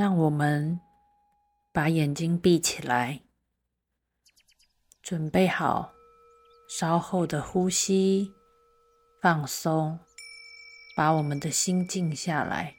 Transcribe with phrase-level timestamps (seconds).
[0.00, 0.80] 让我们
[1.74, 3.20] 把眼睛闭起来，
[5.02, 5.92] 准备好
[6.70, 8.32] 稍后的呼吸，
[9.20, 10.00] 放松，
[10.96, 12.76] 把我们的心静下来。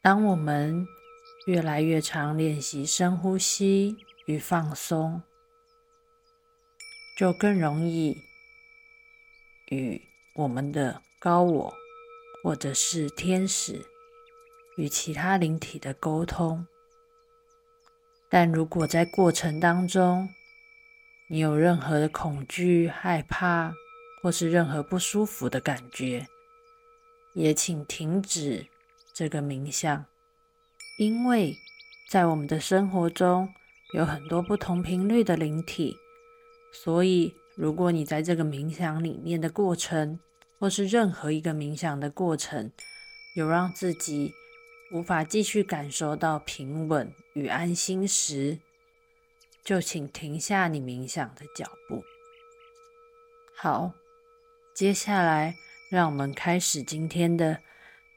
[0.00, 0.86] 当我们
[1.48, 5.24] 越来越常练习深呼吸与放松，
[7.18, 8.16] 就更容易
[9.70, 10.00] 与
[10.36, 11.74] 我们的高我
[12.44, 13.84] 或者是天使。
[14.76, 16.66] 与其他灵体的沟通，
[18.30, 20.30] 但如果在过程当中
[21.28, 23.74] 你有任何的恐惧、害怕，
[24.22, 26.26] 或是任何不舒服的感觉，
[27.34, 28.66] 也请停止
[29.12, 30.06] 这个冥想，
[30.98, 31.54] 因为
[32.10, 33.52] 在我们的生活中
[33.94, 35.94] 有很多不同频率的灵体，
[36.72, 40.18] 所以如果你在这个冥想里面的过程，
[40.58, 42.72] 或是任何一个冥想的过程，
[43.36, 44.32] 有让自己。
[44.92, 48.58] 无法继续感受到平稳与安心时，
[49.64, 52.04] 就请停下你冥想的脚步。
[53.56, 53.94] 好，
[54.74, 55.56] 接下来
[55.90, 57.62] 让我们开始今天的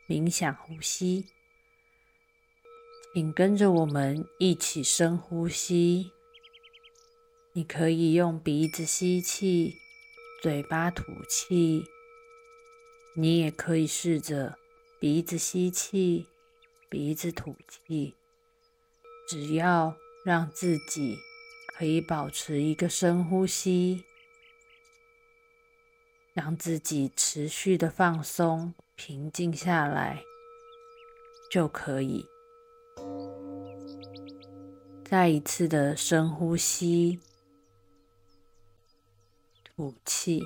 [0.09, 1.27] 冥想呼吸。
[3.13, 6.11] 请跟着我们一起深呼吸。
[7.53, 9.77] 你可以用鼻子吸气，
[10.41, 11.85] 嘴巴吐气。
[13.15, 14.57] 你也可以试着
[14.99, 16.27] 鼻子吸气。
[16.95, 18.15] 鼻子吐气，
[19.27, 21.17] 只要让自己
[21.77, 24.05] 可以保持一个深呼吸，
[26.31, 30.23] 让自己持续的放松、平静下来
[31.51, 32.25] 就可以。
[35.03, 37.19] 再一次的深呼吸，
[39.65, 40.41] 吐气，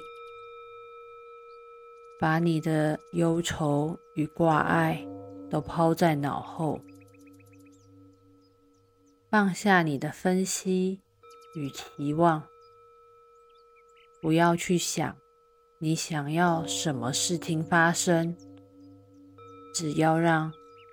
[2.19, 5.05] 把你的忧愁与挂碍。
[5.49, 6.79] 都抛在脑后，
[9.29, 11.01] 放下你的分析
[11.55, 12.43] 与期望，
[14.21, 15.17] 不要去想
[15.79, 18.35] 你想要什么事情发生，
[19.73, 20.51] 只要让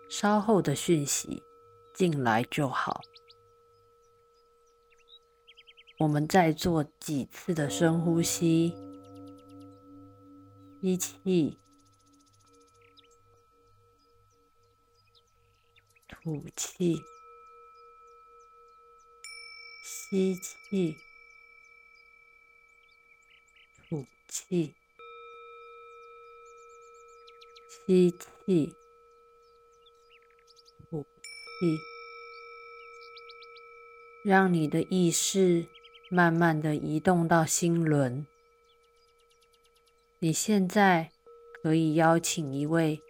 [0.09, 1.43] 稍后的讯息
[1.94, 3.03] 进来就好。
[5.99, 8.75] 我们再做几次的深呼吸，
[10.81, 11.59] 吸气。
[16.26, 16.97] 吐气，
[19.84, 20.97] 吸气，
[23.88, 24.75] 吐气，
[27.87, 28.75] 吸气，
[30.91, 31.06] 吐
[31.60, 31.78] 气，
[34.25, 35.69] 让你的意识
[36.10, 38.26] 慢慢的移动到心轮。
[40.19, 41.12] 你现在
[41.62, 43.00] 可以邀请一位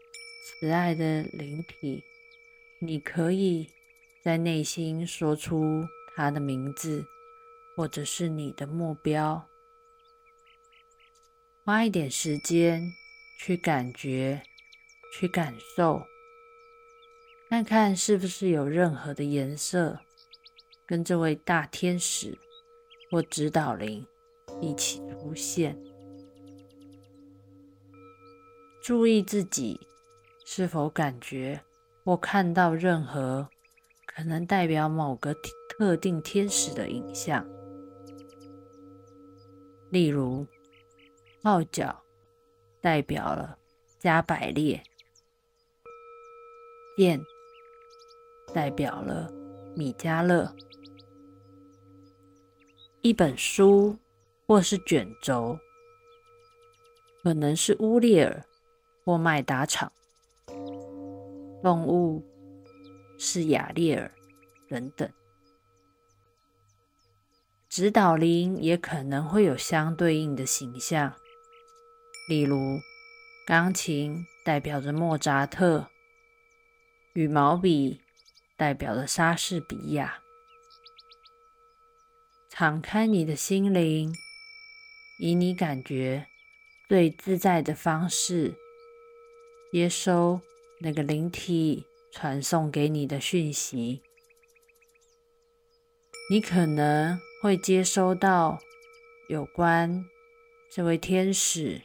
[0.44, 2.04] 慈爱的灵体。
[2.79, 3.71] 你可以
[4.23, 7.07] 在内心说出他的名字，
[7.75, 9.49] 或者是你的目标，
[11.65, 12.93] 花一点时间
[13.41, 14.43] 去感觉、
[15.15, 16.03] 去感受，
[17.49, 20.01] 看看是不是有任何的颜色
[20.85, 22.39] 跟这位大天使
[23.11, 24.07] 或指导灵
[24.61, 25.79] 一起出现。
[28.83, 29.81] 注意自己
[30.45, 31.66] 是否感觉。
[32.06, 33.49] 或看到任何
[34.06, 35.34] 可能代表某个
[35.69, 37.44] 特定天使的影像，
[39.91, 40.47] 例如
[41.43, 42.05] 号角
[42.81, 43.59] 代表了
[43.99, 44.81] 加百列，
[46.97, 47.21] 剑
[48.55, 49.28] 代表了
[49.75, 50.55] 米迦勒，
[53.03, 53.99] 一本书
[54.47, 55.59] 或是卷轴
[57.25, 58.47] 可能是乌列尔
[59.05, 59.91] 或麦达场。
[61.66, 62.24] 动物
[63.18, 64.15] 是雅列尔
[64.68, 65.13] 等等，
[67.68, 71.13] 指导灵也可能会有相对应的形象，
[72.28, 72.78] 例如
[73.45, 75.89] 钢琴代表着莫扎特，
[77.15, 78.01] 羽毛笔
[78.57, 80.21] 代表着莎士比亚。
[82.48, 84.15] 敞开你的心灵，
[85.19, 86.28] 以你感觉
[86.89, 88.54] 最自在的方式
[89.72, 90.41] 接收。
[90.86, 94.03] 那个灵体传送给你的讯息，
[96.30, 98.60] 你可能会接收到
[99.28, 100.04] 有关
[100.71, 101.83] 这位天使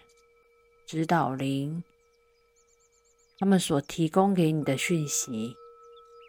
[0.86, 1.84] 指导灵
[3.40, 5.56] 他们所提供给你的讯息，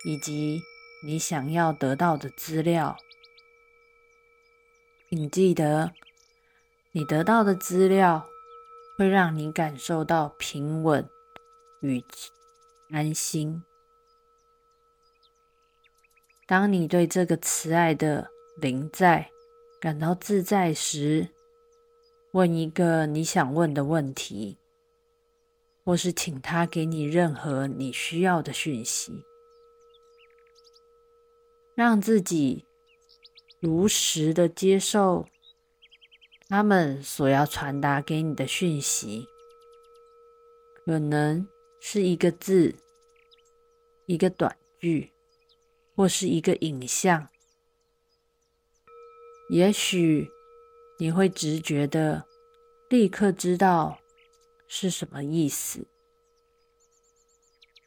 [0.06, 0.62] 以及
[1.04, 2.96] 你想要得到的资料。
[5.10, 5.92] 请记得，
[6.92, 8.26] 你得到的资料
[8.96, 11.06] 会让你感受到平稳
[11.82, 12.02] 与。
[12.92, 13.62] 安心，
[16.46, 18.30] 当你对这个慈爱的
[18.60, 19.30] 灵在
[19.80, 21.30] 感到自在时，
[22.32, 24.58] 问一个你想问的问题，
[25.82, 29.24] 或是请他给你任何你需要的讯息，
[31.74, 32.66] 让自己
[33.58, 35.26] 如实的接受
[36.46, 39.26] 他们所要传达给你的讯息，
[40.84, 41.48] 可能
[41.80, 42.76] 是一个字、
[44.12, 45.10] 一个短句，
[45.96, 47.28] 或是一个影像，
[49.48, 50.28] 也许。
[50.98, 52.24] 你会直觉的
[52.88, 53.98] 立刻知道
[54.68, 55.84] 是什么意思。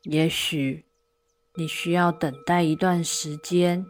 [0.02, 0.84] 也许
[1.54, 3.86] 你需要等待一段时间，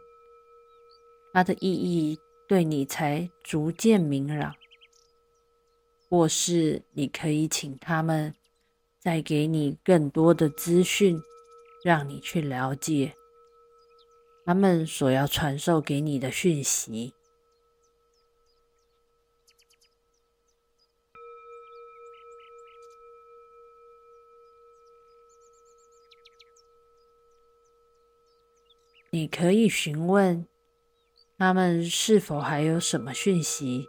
[1.33, 4.53] 它的意义对你才逐渐明朗。
[6.07, 8.35] 或是你可以请他们
[8.99, 11.19] 再给你更多的资讯，
[11.85, 13.13] 让你去了解
[14.43, 17.13] 他们所要传授给你的讯息。
[29.11, 30.47] 你可以询问
[31.37, 33.85] 他们是否还有什么讯息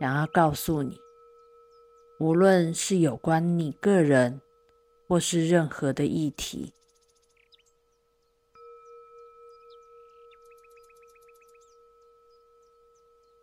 [0.00, 0.98] 想要告诉你，
[2.18, 4.40] 无论是有关你个人，
[5.06, 6.74] 或是任何的议题。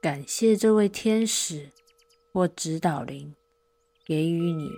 [0.07, 1.69] 感谢这位天使
[2.31, 3.35] 或指导灵
[4.05, 4.71] 给予你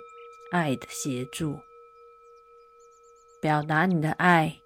[0.52, 1.60] 爱的协助，
[3.40, 4.58] 表达你的爱。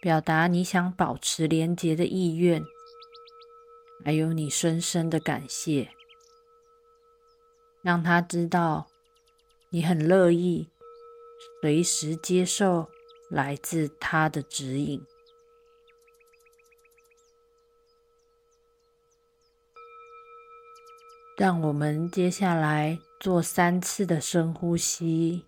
[0.00, 2.64] 表达你想保持廉洁的意愿，
[4.02, 5.90] 还有你深深的感谢，
[7.82, 8.88] 让他知道
[9.68, 10.70] 你很乐意
[11.60, 12.88] 随时接受
[13.28, 15.04] 来自他的指引。
[21.40, 25.46] 让我们接下来做三次的深呼吸，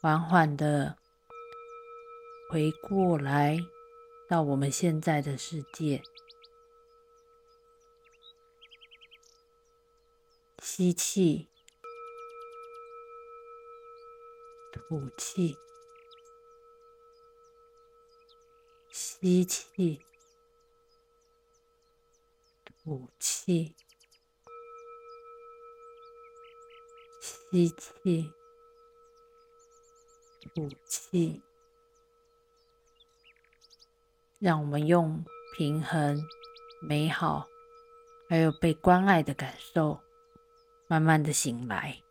[0.00, 0.96] 缓缓的。
[2.50, 3.58] 回过来，
[4.26, 6.02] 到我们现在的世界，
[10.62, 11.50] 吸气，
[14.72, 15.58] 吐气，
[18.90, 20.00] 吸气，
[22.64, 23.76] 吐气，
[27.50, 28.32] 吸气，
[30.54, 31.42] 吐气。
[34.38, 35.24] 让我们用
[35.56, 36.20] 平衡、
[36.82, 37.48] 美好，
[38.28, 39.98] 还有被关爱的感受，
[40.88, 42.02] 慢慢的醒来。